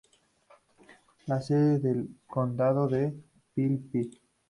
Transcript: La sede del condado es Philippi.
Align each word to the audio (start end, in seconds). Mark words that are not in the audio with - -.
La 1.27 1.39
sede 1.41 1.77
del 1.77 2.17
condado 2.25 2.89
es 2.89 3.13
Philippi. 3.53 4.09